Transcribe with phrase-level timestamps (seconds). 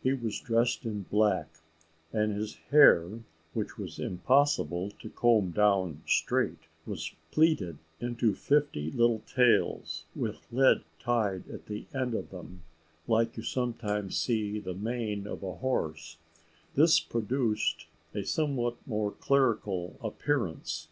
[0.00, 1.48] He was dressed in black,
[2.12, 3.18] and his hair,
[3.52, 10.46] which it was impossible to comb down straight, was plaited into fifty little tails, with
[10.52, 12.62] lead tied at the end of them,
[13.08, 16.18] like you sometimes see the mane of a horse:
[16.76, 20.86] this produced a somewhat more clerical appearance.